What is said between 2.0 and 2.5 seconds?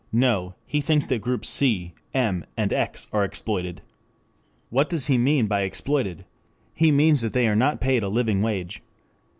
M,